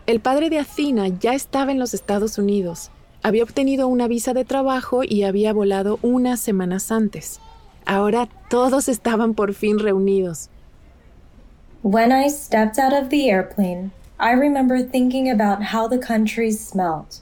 El 0.07 0.21
padre 0.21 0.49
de 0.49 0.59
Athena 0.59 1.09
ya 1.09 1.35
estaba 1.35 1.73
en 1.73 1.79
los 1.79 1.93
Estados 1.93 2.39
Unidos. 2.39 2.91
Había 3.23 3.45
obtenido 3.45 3.89
una 3.89 4.09
visa 4.09 4.33
de 4.33 4.45
trabajo 4.45 5.03
y 5.05 5.25
había 5.25 5.53
volado 5.53 5.99
unas 6.03 6.41
semanas 6.41 6.91
antes. 6.91 7.39
Ahora 7.85 8.29
todos 8.49 8.89
estaban 8.89 9.35
por 9.35 9.53
fin 9.53 9.79
reunidos. 9.79 10.49
When 11.83 12.13
I 12.13 12.29
stepped 12.29 12.79
out 12.79 12.93
of 12.95 13.11
the 13.11 13.29
airplane, 13.31 13.93
I 14.19 14.33
remember 14.33 14.81
thinking 14.83 15.29
about 15.29 15.75
how 15.75 15.87
the 15.87 15.99
country 15.99 16.51
smelled. 16.51 17.21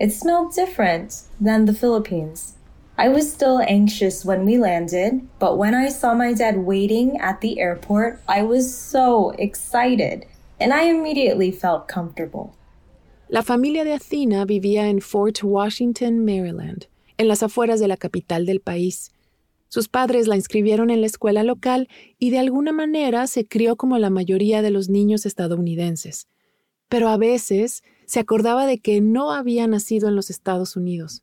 It 0.00 0.12
smelled 0.12 0.54
different 0.54 1.22
than 1.40 1.66
the 1.66 1.74
Philippines. 1.74 2.54
I 3.00 3.08
was 3.08 3.30
still 3.32 3.60
anxious 3.60 4.24
when 4.24 4.44
we 4.44 4.58
landed, 4.58 5.20
but 5.38 5.56
when 5.56 5.72
I 5.72 5.88
saw 5.88 6.14
my 6.14 6.32
dad 6.32 6.56
waiting 6.66 7.16
at 7.20 7.40
the 7.40 7.60
airport, 7.60 8.18
I 8.26 8.42
was 8.42 8.74
so 8.74 9.30
excited 9.38 10.26
and 10.58 10.72
I 10.72 10.90
immediately 10.90 11.52
felt 11.52 11.86
comfortable. 11.86 12.56
La 13.28 13.42
familia 13.42 13.84
de 13.84 13.92
Athena 13.92 14.44
vivía 14.44 14.88
en 14.88 15.00
Fort 15.00 15.44
Washington, 15.44 16.24
Maryland, 16.24 16.86
en 17.18 17.28
las 17.28 17.44
afueras 17.44 17.78
de 17.78 17.86
la 17.86 17.96
capital 17.96 18.46
del 18.46 18.58
país. 18.58 19.12
Sus 19.68 19.88
padres 19.88 20.26
la 20.26 20.34
inscribieron 20.34 20.90
en 20.90 21.00
la 21.00 21.06
escuela 21.06 21.44
local 21.44 21.88
y 22.18 22.30
de 22.30 22.40
alguna 22.40 22.72
manera 22.72 23.28
se 23.28 23.46
crió 23.46 23.76
como 23.76 23.96
la 23.98 24.10
mayoría 24.10 24.60
de 24.60 24.72
los 24.72 24.88
niños 24.88 25.24
estadounidenses. 25.24 26.26
Pero 26.88 27.10
a 27.10 27.16
veces 27.16 27.84
se 28.06 28.18
acordaba 28.18 28.66
de 28.66 28.78
que 28.78 29.00
no 29.00 29.30
había 29.30 29.68
nacido 29.68 30.08
en 30.08 30.16
los 30.16 30.30
Estados 30.30 30.74
Unidos. 30.74 31.22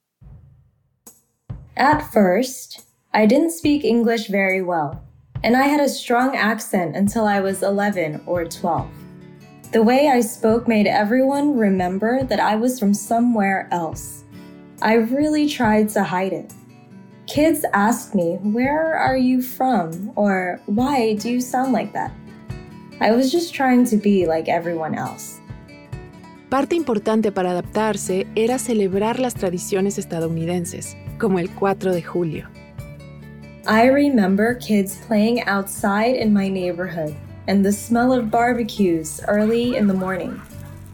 At 1.77 2.01
first, 2.13 2.85
I 3.13 3.25
didn't 3.25 3.51
speak 3.51 3.83
English 3.83 4.27
very 4.27 4.61
well, 4.61 5.03
and 5.43 5.57
I 5.57 5.63
had 5.63 5.81
a 5.81 5.89
strong 5.89 6.33
accent 6.33 6.95
until 6.95 7.27
I 7.27 7.41
was 7.41 7.63
11 7.63 8.21
or 8.25 8.45
12. 8.45 8.87
The 9.73 9.83
way 9.83 10.07
I 10.07 10.21
spoke 10.21 10.69
made 10.69 10.87
everyone 10.87 11.57
remember 11.57 12.23
that 12.23 12.39
I 12.39 12.55
was 12.55 12.79
from 12.79 12.93
somewhere 12.93 13.67
else. 13.71 14.23
I 14.81 14.93
really 14.93 15.49
tried 15.49 15.89
to 15.89 16.03
hide 16.03 16.31
it. 16.31 16.53
Kids 17.27 17.65
asked 17.73 18.15
me, 18.15 18.37
Where 18.41 18.95
are 18.95 19.17
you 19.17 19.41
from? 19.41 20.13
or 20.15 20.61
Why 20.67 21.15
do 21.15 21.29
you 21.29 21.41
sound 21.41 21.73
like 21.73 21.91
that? 21.91 22.13
I 23.01 23.11
was 23.11 23.33
just 23.33 23.53
trying 23.53 23.85
to 23.87 23.97
be 23.97 24.25
like 24.25 24.47
everyone 24.47 24.95
else. 24.95 25.41
Parte 26.49 26.75
importante 26.75 27.33
para 27.33 27.51
adaptarse 27.51 28.27
era 28.35 28.59
celebrar 28.59 29.19
las 29.19 29.33
tradiciones 29.33 29.97
estadounidenses, 29.97 30.95
como 31.17 31.37
el 31.37 31.47
4 31.47 31.93
de 31.93 32.01
julio. 32.01 32.45
I 33.67 33.85
remember 33.87 34.55
kids 34.55 34.97
playing 35.07 35.41
outside 35.47 36.15
in 36.15 36.33
my 36.33 36.47
neighborhood 36.47 37.15
and 37.47 37.65
the 37.65 37.71
smell 37.71 38.13
of 38.13 38.29
barbecues 38.29 39.21
early 39.27 39.75
in 39.75 39.87
the 39.87 39.93
morning. 39.93 40.39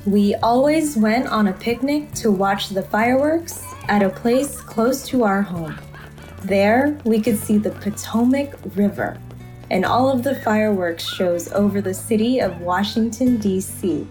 We 0.06 0.36
always 0.36 0.98
went 0.98 1.28
on 1.28 1.48
a 1.48 1.54
picnic 1.54 2.14
to 2.16 2.32
watch 2.32 2.70
the 2.70 2.82
fireworks 2.82 3.64
at 3.88 4.02
a 4.02 4.10
place 4.10 4.60
close 4.60 5.06
to 5.08 5.24
our 5.24 5.42
home. 5.42 5.78
There, 6.44 6.98
we 7.04 7.22
could 7.22 7.38
see 7.38 7.58
the 7.58 7.72
Potomac 7.72 8.56
River 8.76 9.20
and 9.70 9.86
all 9.86 10.10
of 10.10 10.24
the 10.24 10.36
fireworks 10.36 11.06
shows 11.06 11.52
over 11.54 11.82
the 11.82 11.94
city 11.94 12.40
of 12.40 12.60
Washington, 12.60 13.38
D.C. 13.38 14.06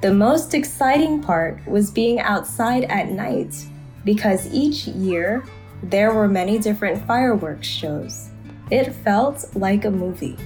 The 0.00 0.12
most 0.12 0.54
exciting 0.54 1.22
part 1.22 1.64
was 1.66 1.90
being 1.90 2.18
outside 2.18 2.84
at 2.84 3.10
night 3.10 3.54
because 4.04 4.46
each 4.52 4.86
year 4.88 5.44
there 5.82 6.12
were 6.12 6.28
many 6.28 6.58
different 6.58 7.04
fireworks 7.06 7.66
shows. 7.66 8.30
It 8.70 8.92
felt 9.04 9.44
like 9.54 9.84
a 9.84 9.90
movie. 9.90 10.36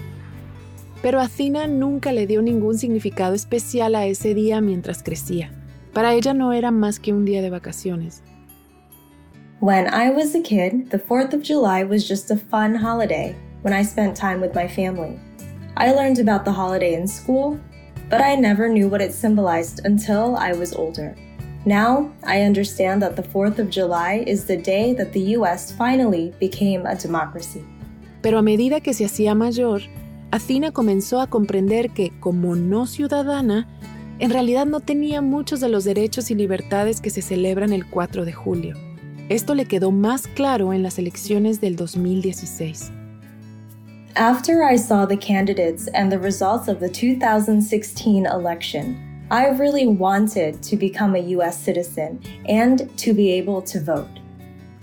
Pero 1.03 1.21
Athena 1.21 1.67
nunca 1.67 2.11
le 2.13 2.27
dio 2.27 2.41
ningún 2.43 2.79
significado 2.79 3.35
especial 3.35 3.95
a 3.95 4.07
ese 4.07 4.35
día 4.35 4.61
mientras 4.61 5.03
crecía. 5.03 5.51
Para 5.93 6.15
ella 6.15 6.35
no 6.35 6.53
era 6.53 6.71
más 6.71 6.99
que 7.01 7.13
un 7.13 7.25
día 7.25 7.43
de 7.43 7.51
vacaciones. 7.51 8.23
When 9.61 9.87
I 9.89 10.11
was 10.11 10.35
a 10.35 10.43
kid, 10.43 10.91
the 10.91 10.99
4th 10.99 11.33
of 11.33 11.43
July 11.43 11.85
was 11.85 12.07
just 12.07 12.31
a 12.31 12.37
fun 12.37 12.75
holiday 12.75 13.35
when 13.63 13.73
I 13.73 13.83
spent 13.83 14.17
time 14.17 14.41
with 14.41 14.55
my 14.55 14.69
family. 14.69 15.19
I 15.77 15.93
learned 15.93 16.19
about 16.19 16.45
the 16.45 16.53
holiday 16.53 16.95
in 16.95 17.07
school, 17.07 17.59
but 18.11 18.21
I 18.21 18.35
never 18.35 18.69
knew 18.69 18.89
what 18.89 19.01
it 19.01 19.13
symbolized 19.13 19.81
until 19.85 20.37
I 20.37 20.53
was 20.53 20.75
older. 20.75 21.17
Now, 21.67 22.13
I 22.25 22.43
understand 22.43 23.03
that 23.03 23.17
the 23.17 23.25
4th 23.25 23.59
of 23.59 23.71
July 23.71 24.23
is 24.25 24.45
the 24.45 24.57
day 24.57 24.95
that 24.95 25.13
the 25.13 25.37
US 25.37 25.73
finally 25.73 26.33
became 26.39 26.87
a 26.87 26.95
democracy. 26.95 27.65
Pero 28.23 28.39
a 28.39 28.43
medida 28.43 28.81
que 28.81 28.95
se 28.95 29.05
hacía 29.05 29.35
mayor, 29.35 29.83
Athena 30.31 30.71
comenzó 30.71 31.21
a 31.21 31.27
comprender 31.27 31.91
que, 31.91 32.13
como 32.21 32.55
no 32.55 32.87
ciudadana, 32.87 33.67
en 34.21 34.31
realidad 34.31 34.65
no 34.65 34.79
tenía 34.79 35.23
muchos 35.23 35.59
de 35.59 35.69
los 35.69 35.83
derechos 35.83 36.31
y 36.31 36.37
libertades 36.37 37.01
que 37.01 37.11
se 37.11 37.21
celebran 37.21 37.73
el 37.73 37.85
4 37.85 38.25
de 38.25 38.33
julio. 38.33 38.77
Esto 39.29 39.57
le 39.57 39.67
quedó 39.67 39.91
más 39.91 40.29
claro 40.29 40.73
en 40.73 40.85
las 40.85 41.01
elecciones 41.01 41.61
del 41.61 41.75
2016. 41.75 42.93
After 44.15 44.63
I 44.63 44.79
saw 44.79 45.05
the 45.05 45.19
candidates 45.19 45.89
and 45.95 46.13
the 46.13 46.19
results 46.19 46.69
of 46.69 46.79
the 46.79 46.89
2016 46.89 48.25
election, 48.25 49.06
I 49.31 49.49
really 49.49 49.89
wanted 49.89 50.63
to 50.63 50.77
become 50.77 51.17
a 51.17 51.19
US 51.19 51.59
citizen 51.59 52.21
and 52.49 52.89
to 52.99 53.13
be 53.13 53.33
able 53.33 53.61
to 53.63 53.81
vote. 53.81 54.21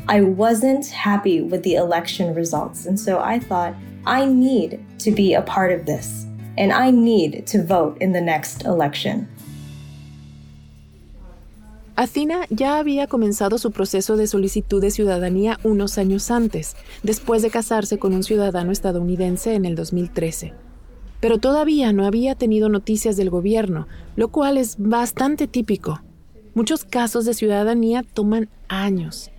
I 0.10 0.20
wasn't 0.22 0.86
happy 0.88 1.42
with 1.42 1.64
the 1.64 1.76
election 1.76 2.36
results, 2.36 2.86
and 2.86 3.00
so 3.00 3.22
I 3.22 3.40
thought, 3.40 3.74
I 4.06 4.26
need 4.26 4.84
to 5.00 5.12
be 5.12 5.34
a 5.34 5.42
part 5.42 5.72
of 5.72 5.86
this, 5.86 6.26
and 6.58 6.74
I 6.74 6.92
need 6.92 7.48
to 7.48 7.64
vote 7.64 7.98
in 8.02 8.12
the 8.12 8.20
next 8.20 8.66
election. 8.66 9.30
Athena 11.96 12.46
ya 12.50 12.80
había 12.80 13.08
comenzado 13.08 13.58
su 13.60 13.72
proceso 13.72 14.18
de 14.18 14.28
solicitud 14.28 14.82
de 14.82 14.92
ciudadanía 14.92 15.58
unos 15.64 15.98
años 15.98 16.32
antes, 16.32 16.76
después 17.02 17.44
de 17.44 17.50
casarse 17.50 17.98
con 17.98 18.14
un 18.14 18.24
ciudadano 18.24 18.74
estadounidense 18.74 19.54
en 19.54 19.64
el 19.64 19.76
2013. 19.76 20.54
Pero 21.24 21.38
todavía 21.38 21.94
no 21.94 22.06
había 22.06 22.36
tenido 22.36 22.68
noticias 22.68 23.16
del 23.16 23.30
gobierno, 23.30 23.88
lo 24.18 24.28
cual 24.28 24.58
es 24.58 24.76
bastante 24.78 25.48
típico. 25.48 26.02
Muchos 26.54 26.84
casos 26.84 27.24
de 27.24 27.34
ciudadanía 27.34 28.04
toman 28.04 28.50
años. 28.68 29.32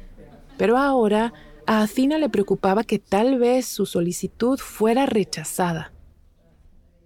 Pero 0.56 0.78
ahora 0.78 1.34
a 1.66 1.82
Athena 1.82 2.16
le 2.16 2.30
preocupaba 2.30 2.84
que 2.84 2.98
tal 2.98 3.38
vez 3.38 3.66
su 3.66 3.84
solicitud 3.84 4.58
fuera 4.58 5.04
rechazada. 5.04 5.92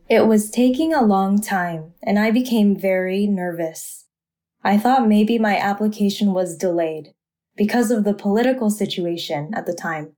It 0.08 0.22
was 0.24 0.48
taking 0.48 0.94
a 0.94 1.02
long 1.02 1.40
time, 1.40 1.92
and 2.06 2.16
I 2.16 2.30
became 2.30 2.76
very 2.76 3.26
nervous. 3.26 4.06
I 4.62 4.78
thought 4.78 5.08
maybe 5.08 5.40
my 5.40 5.58
application 5.58 6.32
was 6.32 6.56
delayed 6.56 7.14
because 7.56 7.92
of 7.92 8.04
the 8.04 8.14
political 8.14 8.70
situation 8.70 9.50
at 9.54 9.66
the 9.66 9.74
time. 9.74 10.17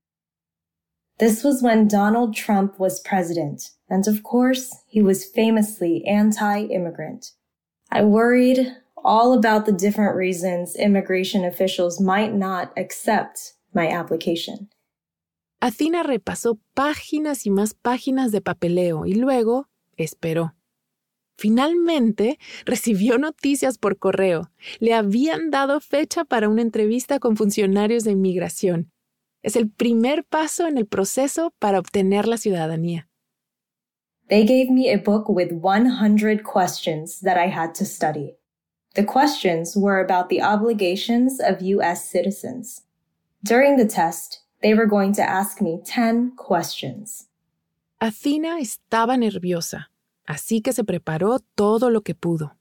This 1.21 1.45
was 1.45 1.63
when 1.63 1.87
Donald 1.87 2.35
Trump 2.35 2.81
was 2.81 2.99
president, 2.99 3.73
and 3.91 4.09
of 4.09 4.23
course, 4.23 4.75
he 4.87 5.03
was 5.03 5.27
famously 5.27 6.03
anti 6.07 6.63
immigrant. 6.63 7.33
I 7.93 8.05
worried 8.05 8.73
all 9.05 9.35
about 9.35 9.67
the 9.67 9.73
different 9.73 10.17
reasons 10.17 10.75
immigration 10.77 11.45
officials 11.45 12.01
might 12.01 12.33
not 12.33 12.73
accept 12.79 13.53
my 13.75 13.87
application. 13.87 14.71
Athena 15.61 16.05
repasó 16.05 16.59
páginas 16.75 17.45
y 17.45 17.51
más 17.51 17.75
páginas 17.75 18.33
de 18.33 18.41
papeleo 18.41 19.05
y 19.05 19.13
luego 19.13 19.69
esperó. 19.99 20.55
Finalmente 21.37 22.39
recibió 22.65 23.19
noticias 23.19 23.77
por 23.77 23.99
correo. 23.99 24.51
Le 24.79 24.95
habían 24.95 25.51
dado 25.51 25.81
fecha 25.81 26.25
para 26.25 26.49
una 26.49 26.63
entrevista 26.63 27.19
con 27.19 27.37
funcionarios 27.37 28.05
de 28.05 28.13
inmigración. 28.13 28.91
Es 29.43 29.57
el 29.57 29.71
primer 29.71 30.25
paso 30.25 30.67
en 30.67 30.77
el 30.79 30.87
proceso 30.87 31.53
para 31.59 31.79
obtener 31.79 32.27
la 32.27 32.37
ciudadanía. 32.37 33.09
They 34.29 34.45
gave 34.45 34.71
me 34.71 34.93
a 34.93 34.99
book 34.99 35.29
with 35.29 35.53
100 35.53 36.45
questions 36.45 37.21
that 37.21 37.37
I 37.37 37.49
had 37.49 37.75
to 37.75 37.85
study. 37.85 38.37
The 38.95 39.05
questions 39.05 39.77
were 39.77 40.01
about 40.01 40.29
the 40.29 40.43
obligations 40.43 41.41
of 41.41 41.61
U.S. 41.63 42.09
citizens. 42.09 42.83
During 43.43 43.77
the 43.77 43.87
test, 43.87 44.43
they 44.63 44.75
were 44.75 44.87
going 44.87 45.15
to 45.15 45.23
ask 45.23 45.61
me 45.61 45.81
10 45.85 46.37
questions. 46.37 47.27
Athena 48.01 48.61
estaba 48.61 49.17
nerviosa. 49.17 49.91
así 50.31 50.61
que 50.61 50.73
se 50.73 50.85
preparó 50.85 51.41
todo 51.57 51.91
lo 51.91 52.03
que 52.03 52.15
pudo. 52.15 52.57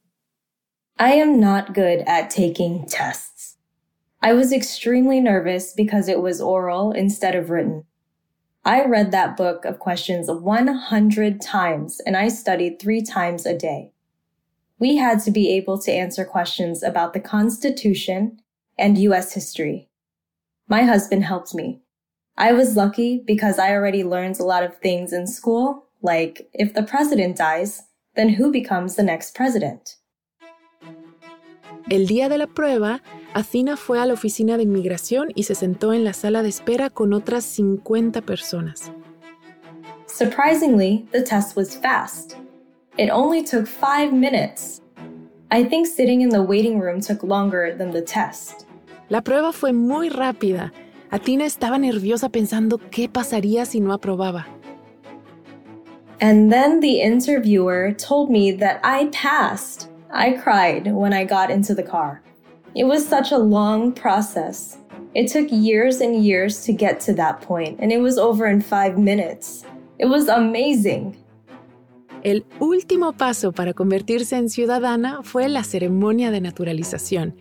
I 1.00 1.22
am 1.22 1.40
not 1.40 1.76
good 1.76 2.04
at 2.08 2.30
taking 2.30 2.86
tests. 2.86 3.58
I 4.22 4.34
was 4.34 4.52
extremely 4.52 5.20
nervous 5.22 5.74
because 5.74 6.10
it 6.10 6.22
was 6.22 6.42
oral 6.42 6.92
instead 6.92 7.36
of 7.36 7.50
written. 7.50 7.86
I 8.66 8.84
read 8.84 9.12
that 9.12 9.38
book 9.38 9.64
of 9.64 9.80
questions 9.80 10.30
100 10.30 11.42
times 11.42 12.02
and 12.06 12.18
I 12.18 12.28
studied 12.28 12.80
three 12.80 13.02
times 13.02 13.46
a 13.46 13.58
day. 13.58 13.94
We 14.78 14.98
had 14.98 15.22
to 15.22 15.32
be 15.32 15.50
able 15.56 15.80
to 15.80 15.92
answer 15.92 16.26
questions 16.26 16.84
about 16.84 17.14
the 17.14 17.20
Constitution 17.20 18.42
and 18.78 18.98
U.S. 18.98 19.34
history. 19.34 19.90
My 20.68 20.84
husband 20.84 21.24
helped 21.24 21.56
me. 21.56 21.82
I 22.38 22.54
was 22.54 22.76
lucky 22.76 23.24
because 23.26 23.58
I 23.60 23.72
already 23.72 24.04
learned 24.04 24.40
a 24.40 24.46
lot 24.46 24.64
of 24.64 24.78
things 24.78 25.12
in 25.14 25.28
school 25.28 25.90
like 26.02 26.50
if 26.54 26.74
the 26.74 26.84
president 26.84 27.38
dies, 27.38 27.84
then 28.16 28.30
who 28.30 28.52
becomes 28.52 28.96
the 28.96 29.04
next 29.04 29.36
president? 29.36 29.96
El 31.92 32.06
día 32.08 32.30
de 32.30 32.38
la 32.38 32.46
prueba, 32.46 33.02
Athena 33.34 33.78
fue 33.78 34.00
a 34.00 34.08
la 34.08 34.14
oficina 34.14 34.58
de 34.58 34.64
inmigración 34.64 35.30
y 35.36 35.44
se 35.44 35.54
sentó 35.54 35.94
en 35.94 36.04
la 36.04 36.14
sala 36.14 36.42
de 36.42 36.50
espera 36.50 36.90
con 36.90 37.14
otras 37.14 37.44
50 37.46 38.22
personas. 38.22 38.92
Surprisingly, 40.08 41.06
the 41.12 41.22
test 41.22 41.56
was 41.56 41.78
fast. 41.78 42.36
It 42.98 43.12
only 43.12 43.44
took 43.44 43.68
five 43.68 44.12
minutes. 44.12 44.82
I 45.52 45.64
think 45.64 45.88
sitting 45.88 46.22
in 46.22 46.30
the 46.30 46.42
waiting 46.42 46.80
room 46.80 47.02
took 47.02 47.24
longer 47.24 47.76
than 47.78 47.92
the 47.92 48.02
test. 48.02 48.66
La 49.10 49.22
prueba 49.22 49.54
fue 49.54 49.74
muy 49.74 50.10
rápida. 50.10 50.74
Athena 51.12 51.46
estaba 51.46 51.78
nerviosa 51.78 52.30
pensando 52.30 52.80
qué 52.90 53.10
pasaría 53.10 53.66
si 53.66 53.80
no 53.80 53.94
aprobaba. 53.94 54.48
And 56.20 56.52
then 56.52 56.82
the 56.82 57.02
interviewer 57.02 57.94
told 57.94 58.30
me 58.30 58.52
that 58.52 58.80
I 58.84 59.10
passed. 59.12 59.88
I 60.12 60.34
cried 60.34 60.92
when 60.92 61.14
I 61.14 61.24
got 61.24 61.52
into 61.52 61.74
the 61.76 61.84
car. 61.84 62.22
It 62.76 62.86
was 62.86 63.08
such 63.08 63.32
a 63.32 63.38
long 63.38 63.92
process. 63.92 64.78
It 65.16 65.28
took 65.28 65.48
years 65.52 66.02
and 66.02 66.24
years 66.24 66.64
to 66.66 66.74
get 66.74 67.00
to 67.02 67.14
that 67.14 67.42
point, 67.42 67.80
and 67.80 67.92
it 67.92 68.00
was 68.00 68.18
over 68.18 68.46
in 68.46 68.62
five 68.62 68.98
minutes. 68.98 69.66
It 69.98 70.06
was 70.06 70.28
amazing. 70.28 71.18
El 72.24 72.46
último 72.60 73.14
paso 73.14 73.52
para 73.52 73.74
convertirse 73.74 74.36
en 74.36 74.50
ciudadana 74.50 75.24
fue 75.24 75.48
la 75.48 75.64
ceremonia 75.64 76.32
de 76.32 76.42
naturalización, 76.42 77.36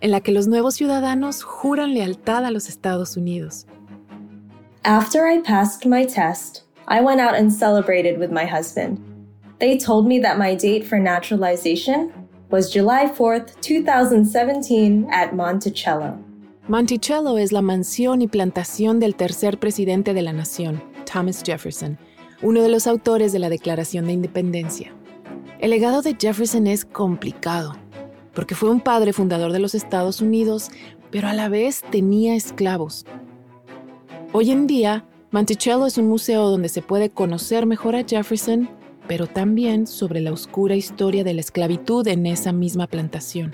en 0.00 0.10
la 0.10 0.20
que 0.20 0.32
los 0.32 0.48
nuevos 0.48 0.74
ciudadanos 0.74 1.42
juran 1.42 1.94
lealtad 1.94 2.44
a 2.44 2.50
los 2.50 2.68
Estados 2.68 3.16
Unidos. 3.16 3.66
After 4.84 5.28
I 5.28 5.40
passed 5.42 5.86
my 5.86 6.04
test, 6.04 6.64
I 6.88 7.00
went 7.00 7.20
out 7.20 7.36
and 7.36 7.52
celebrated 7.52 8.18
with 8.18 8.32
my 8.32 8.44
husband. 8.44 8.98
They 9.60 9.78
told 9.78 10.08
me 10.08 10.18
that 10.20 10.38
my 10.38 10.56
date 10.56 10.84
for 10.84 10.98
naturalization 10.98 12.10
was 12.52 12.70
July 12.70 13.06
4th, 13.06 13.54
2017 13.62 15.08
at 15.10 15.32
Monticello. 15.32 16.18
Monticello 16.68 17.38
es 17.38 17.50
la 17.50 17.62
mansión 17.62 18.20
y 18.22 18.28
plantación 18.28 19.00
del 19.00 19.16
tercer 19.16 19.58
presidente 19.58 20.14
de 20.14 20.22
la 20.22 20.32
nación, 20.32 20.82
Thomas 21.10 21.42
Jefferson, 21.44 21.98
uno 22.42 22.62
de 22.62 22.68
los 22.68 22.86
autores 22.86 23.32
de 23.32 23.38
la 23.38 23.48
Declaración 23.48 24.04
de 24.06 24.12
Independencia. 24.12 24.92
El 25.58 25.70
legado 25.70 26.02
de 26.02 26.14
Jefferson 26.20 26.66
es 26.66 26.84
complicado, 26.84 27.74
porque 28.34 28.54
fue 28.54 28.70
un 28.70 28.80
padre 28.80 29.12
fundador 29.12 29.52
de 29.52 29.58
los 29.58 29.74
Estados 29.74 30.20
Unidos, 30.20 30.70
pero 31.10 31.28
a 31.28 31.32
la 31.32 31.48
vez 31.48 31.82
tenía 31.90 32.34
esclavos. 32.34 33.06
Hoy 34.32 34.50
en 34.50 34.66
día, 34.66 35.06
Monticello 35.30 35.86
es 35.86 35.98
un 35.98 36.08
museo 36.08 36.50
donde 36.50 36.68
se 36.68 36.82
puede 36.82 37.08
conocer 37.08 37.64
mejor 37.64 37.96
a 37.96 38.04
Jefferson, 38.04 38.68
pero 39.08 39.26
también 39.26 39.86
sobre 39.86 40.20
la 40.20 40.32
oscura 40.32 40.74
historia 40.74 41.24
de 41.24 41.34
la 41.34 41.40
esclavitud 41.40 42.06
en 42.08 42.26
esa 42.26 42.52
misma 42.52 42.86
plantación. 42.86 43.52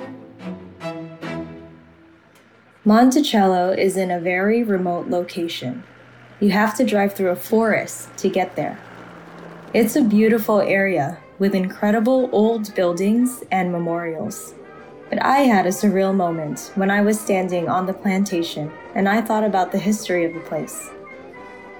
Monticello 2.85 3.73
is 3.73 3.97
in 3.97 4.11
a 4.11 4.19
very 4.19 4.63
remote 4.63 5.11
location. 5.11 5.83
You 6.41 6.51
have 6.51 6.75
to 6.77 6.85
drive 6.85 7.13
through 7.13 7.31
a 7.31 7.37
forest 7.37 8.17
to 8.19 8.31
get 8.31 8.57
there. 8.57 8.79
It's 9.75 9.97
a 9.97 10.03
beautiful 10.03 10.61
area 10.61 11.19
with 11.39 11.55
incredible 11.55 12.31
old 12.33 12.75
buildings 12.75 13.43
and 13.51 13.71
memorials. 13.71 14.55
But 15.11 15.23
I 15.23 15.41
had 15.41 15.67
a 15.67 15.71
surreal 15.71 16.15
moment 16.15 16.73
when 16.75 16.91
I 16.91 17.01
was 17.01 17.21
standing 17.21 17.69
on 17.69 17.87
the 17.87 17.93
plantation 17.93 18.71
and 18.95 19.09
I 19.09 19.21
thought 19.21 19.45
about 19.45 19.73
the 19.73 19.79
history 19.79 20.25
of 20.25 20.33
the 20.33 20.41
place. 20.41 20.91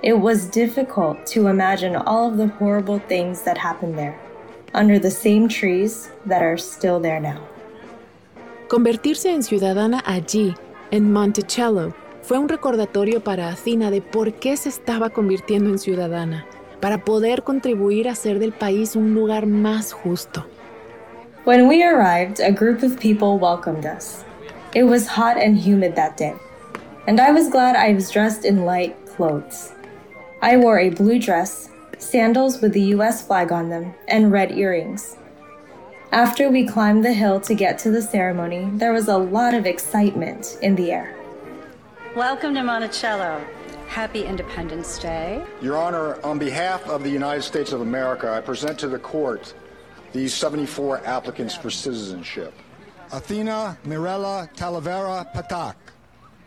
It 0.01 0.17
was 0.17 0.47
difficult 0.47 1.27
to 1.35 1.49
imagine 1.49 1.97
all 1.97 2.29
of 2.31 2.37
the 2.37 2.47
horrible 2.47 3.01
things 3.09 3.43
that 3.43 3.59
happened 3.59 3.99
there, 3.99 4.17
under 4.73 4.97
the 5.01 5.11
same 5.11 5.49
trees 5.49 6.09
that 6.25 6.41
are 6.41 6.57
still 6.57 7.01
there 7.01 7.19
now. 7.19 7.41
Convertirse 8.69 9.35
en 9.35 9.43
ciudadana 9.43 10.01
allí, 10.07 10.55
en 10.93 11.13
Monticello, 11.13 11.95
fue 12.23 12.39
un 12.39 12.49
recordatorio 12.49 13.25
para 13.25 13.49
Athena 13.49 13.91
de 13.91 14.01
por 14.01 14.35
qué 14.35 14.57
se 14.57 14.69
estaba 14.69 15.11
convirtiendo 15.11 15.71
en 15.71 15.81
ciudadana, 15.81 16.47
para 16.81 17.05
poder 17.05 17.43
contribuir 17.43 18.09
a 18.09 18.13
hacer 18.13 18.39
del 18.39 18.53
país 18.53 18.95
un 18.95 19.15
lugar 19.15 19.47
más 19.47 19.93
justo. 19.93 20.47
When 21.45 21.67
we 21.67 21.83
arrived, 21.83 22.39
a 22.39 22.53
group 22.53 22.85
of 22.85 23.01
people 23.01 23.37
welcomed 23.37 23.85
us. 23.85 24.23
It 24.77 24.85
was 24.85 25.09
hot 25.09 25.37
and 25.39 25.59
humid 25.59 25.97
that 25.97 26.17
day, 26.17 26.35
and 27.09 27.19
I 27.19 27.33
was 27.33 27.51
glad 27.51 27.75
I 27.75 27.95
was 27.95 28.13
dressed 28.13 28.45
in 28.45 28.65
light 28.65 28.95
clothes. 29.17 29.73
I 30.41 30.57
wore 30.57 30.79
a 30.79 30.91
blue 30.91 31.19
dress, 31.19 31.69
sandals 31.99 32.61
with 32.61 32.73
the 32.73 32.95
US 32.95 33.27
flag 33.27 33.51
on 33.51 33.71
them, 33.71 33.93
and 34.07 34.31
red 34.31 34.53
earrings. 34.53 35.17
After 36.13 36.49
we 36.49 36.65
climbed 36.65 37.05
the 37.05 37.13
hill 37.13 37.41
to 37.41 37.57
get 37.57 37.77
to 37.81 37.91
the 37.91 38.01
ceremony, 38.01 38.71
there 38.75 38.93
was 38.93 39.09
a 39.09 39.19
lot 39.19 39.53
of 39.53 39.67
excitement 39.67 40.57
in 40.63 40.77
the 40.77 40.93
air. 40.93 41.17
Welcome 42.15 42.55
to 42.55 42.63
Monticello. 42.63 43.45
Happy 43.89 44.23
Independence 44.23 45.01
Day. 45.01 45.43
Your 45.61 45.77
Honor, 45.77 46.25
on 46.25 46.39
behalf 46.39 46.87
of 46.87 47.03
the 47.03 47.11
United 47.11 47.43
States 47.43 47.73
of 47.73 47.81
America, 47.81 48.31
I 48.31 48.41
present 48.41 48.79
to 48.79 48.87
the 48.87 49.01
court 49.01 49.53
these 50.13 50.33
74 50.35 51.05
applicants 51.05 51.57
for 51.57 51.69
citizenship. 51.69 52.55
Athena 53.11 53.77
Mirella 53.85 54.49
Talavera 54.55 55.27
Patak. 55.35 55.75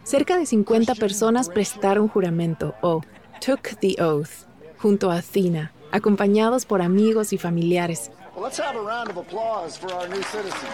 Cerca 0.05 0.37
de 0.37 0.45
50 0.45 0.95
personas 0.95 1.49
prestaron 1.49 2.09
juramento 2.09 2.73
o 2.81 3.01
took 3.41 3.71
the 3.81 3.97
oath 3.99 4.45
junto 4.77 5.09
a 5.09 5.17
Athena, 5.17 5.71
acompañados 5.91 6.65
por 6.65 6.81
amigos 6.81 7.33
y 7.33 7.37
familiares. 7.37 8.11
Well, 8.35 8.43
let's 8.43 8.59
have 8.59 8.75
a 8.75 8.81
round 8.81 9.09
of 9.09 9.17
applause 9.17 9.75
for 9.75 9.91
our 9.93 10.07
new 10.07 10.21
citizens. 10.21 10.71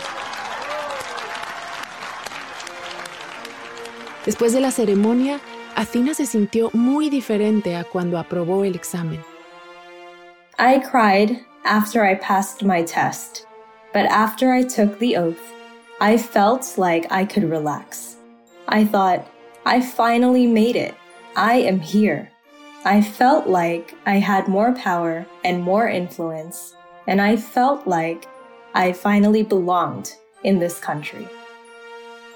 Después 4.26 4.52
de 4.52 4.60
la 4.60 4.72
ceremonia, 4.72 5.40
Athena 5.78 6.14
se 6.14 6.26
sintió 6.26 6.70
muy 6.74 7.10
diferente 7.10 7.78
a 7.78 7.86
cuando 7.86 8.18
aprobó 8.18 8.66
el 8.66 8.76
examen. 8.76 9.24
I 10.60 10.80
cried 10.80 11.40
after 11.64 12.04
I 12.04 12.16
passed 12.16 12.64
my 12.64 12.84
test, 12.84 13.46
but 13.94 14.06
after 14.06 14.52
I 14.52 14.64
took 14.64 15.00
the 15.00 15.16
oath, 15.16 15.40
I 16.02 16.18
felt 16.18 16.78
like 16.78 17.08
I 17.10 17.26
could 17.26 17.50
relax. 17.50 18.18
I 18.68 18.84
thought, 18.84 19.26
I 19.66 19.80
finally 19.80 20.46
made 20.46 20.76
it. 20.76 20.94
I 21.36 21.62
am 21.62 21.80
here. 21.80 22.30
I 22.90 23.02
felt 23.02 23.48
like 23.48 23.94
I 24.06 24.18
had 24.18 24.48
more 24.48 24.74
power 24.74 25.26
and 25.44 25.62
more 25.62 25.90
influence, 25.90 26.74
and 27.06 27.20
I 27.20 27.36
felt 27.36 27.86
like 27.86 28.30
I 28.74 28.94
finally 28.94 29.44
belonged 29.44 30.14
in 30.46 30.58
this 30.60 30.80
country. 30.80 31.28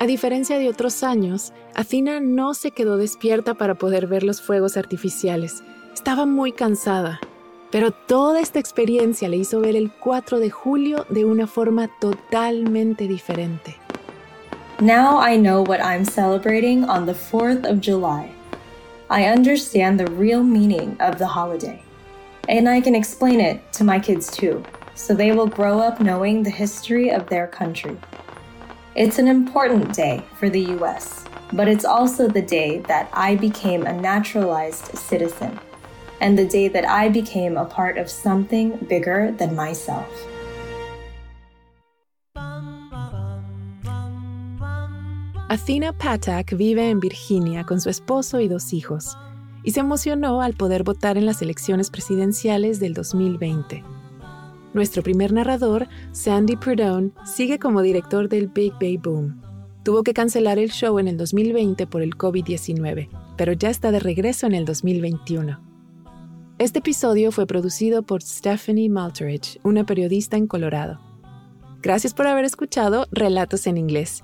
A 0.01 0.07
diferencia 0.07 0.59
de 0.59 0.67
otros 0.67 1.03
años, 1.03 1.53
Athena 1.73 2.19
no 2.19 2.53
se 2.53 2.71
quedó 2.71 2.97
despierta 2.97 3.53
para 3.53 3.75
poder 3.75 4.07
ver 4.07 4.23
los 4.23 4.41
fuegos 4.41 4.75
artificiales. 4.75 5.63
Estaba 5.93 6.25
muy 6.25 6.51
cansada, 6.51 7.21
pero 7.71 7.91
toda 7.91 8.41
esta 8.41 8.59
experiencia 8.59 9.29
le 9.29 9.37
hizo 9.37 9.61
ver 9.61 9.77
el 9.77 9.89
4 9.89 10.41
de 10.41 10.49
julio 10.49 11.05
de 11.07 11.23
una 11.23 11.47
forma 11.47 11.89
totalmente 12.01 13.07
diferente. 13.07 13.77
Now 14.81 15.17
I 15.17 15.37
know 15.37 15.63
what 15.63 15.79
I'm 15.79 16.03
celebrating 16.03 16.83
on 16.89 17.05
the 17.05 17.13
4th 17.13 17.63
of 17.63 17.79
July. 17.79 18.40
I 19.12 19.26
understand 19.26 20.00
the 20.00 20.10
real 20.12 20.41
meaning 20.41 20.95
of 21.02 21.19
the 21.19 21.28
holiday. 21.28 21.84
And 22.47 22.69
I 22.69 22.80
can 22.80 22.95
explain 22.95 23.41
it 23.41 23.62
to 23.74 23.84
my 23.84 24.00
kids 24.00 24.32
too, 24.32 24.63
so 24.95 25.13
they 25.13 25.34
will 25.34 25.47
grow 25.47 25.82
up 25.82 26.00
knowing 26.00 26.43
the 26.43 26.50
history 26.50 27.10
of 27.10 27.28
their 27.28 27.45
country. 27.45 27.97
It's 28.95 29.19
an 29.19 29.28
important 29.28 29.93
day 29.93 30.24
for 30.39 30.50
the 30.50 30.62
US, 30.78 31.26
but 31.52 31.67
it's 31.67 31.84
also 31.84 32.30
the 32.30 32.41
day 32.41 32.80
that 32.88 33.10
I 33.12 33.36
became 33.36 33.86
a 33.86 33.91
naturalized 33.91 34.97
citizen 34.97 35.60
and 36.21 36.39
the 36.39 36.47
day 36.47 36.69
that 36.69 36.88
I 36.88 37.10
became 37.10 37.58
a 37.58 37.65
part 37.65 37.97
of 37.97 38.10
something 38.10 38.78
bigger 38.88 39.34
than 39.34 39.58
myself. 39.58 40.08
Athena 45.51 45.91
Patak 45.91 46.55
vive 46.55 46.89
en 46.89 47.01
Virginia 47.01 47.65
con 47.65 47.81
su 47.81 47.89
esposo 47.89 48.39
y 48.39 48.47
dos 48.47 48.71
hijos 48.71 49.17
y 49.65 49.71
se 49.71 49.81
emocionó 49.81 50.41
al 50.41 50.53
poder 50.53 50.83
votar 50.83 51.17
en 51.17 51.25
las 51.25 51.41
elecciones 51.41 51.89
presidenciales 51.89 52.79
del 52.79 52.93
2020. 52.93 53.83
Nuestro 54.73 55.03
primer 55.03 55.33
narrador, 55.33 55.89
Sandy 56.13 56.55
Prudhomme, 56.55 57.11
sigue 57.25 57.59
como 57.59 57.81
director 57.81 58.29
del 58.29 58.47
Big 58.47 58.71
Bay 58.79 58.95
Boom. 58.95 59.41
Tuvo 59.83 60.03
que 60.03 60.13
cancelar 60.13 60.57
el 60.57 60.71
show 60.71 60.99
en 60.99 61.09
el 61.09 61.17
2020 61.17 61.85
por 61.85 62.01
el 62.01 62.15
COVID-19, 62.15 63.09
pero 63.35 63.51
ya 63.51 63.69
está 63.69 63.91
de 63.91 63.99
regreso 63.99 64.47
en 64.47 64.53
el 64.53 64.63
2021. 64.63 65.59
Este 66.59 66.79
episodio 66.79 67.33
fue 67.33 67.45
producido 67.45 68.03
por 68.03 68.21
Stephanie 68.21 68.87
Malteridge, 68.87 69.59
una 69.63 69.85
periodista 69.85 70.37
en 70.37 70.47
Colorado. 70.47 71.01
Gracias 71.81 72.13
por 72.13 72.27
haber 72.27 72.45
escuchado 72.45 73.07
Relatos 73.11 73.67
en 73.67 73.77
Inglés. 73.77 74.23